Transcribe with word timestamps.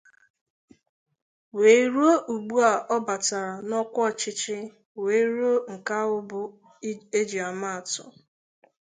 wee 1.57 1.83
ruo 1.93 2.13
ugbua 2.33 2.71
ọ 2.95 2.97
batara 3.07 3.53
n'ọkwa 3.67 4.01
ọchịchị 4.09 4.57
wee 5.03 5.23
rụọ 5.35 5.53
nke 5.73 5.93
ahụ 6.01 6.17
bụ 6.29 6.41
ejiamaatụ 7.19 8.03